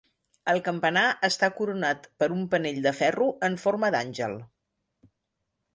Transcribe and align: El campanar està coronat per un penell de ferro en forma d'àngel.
El 0.53 0.61
campanar 0.67 1.03
està 1.27 1.49
coronat 1.59 2.07
per 2.23 2.31
un 2.37 2.41
penell 2.55 2.81
de 2.89 2.97
ferro 3.03 3.29
en 3.51 3.61
forma 3.67 3.95
d'àngel. 3.97 4.39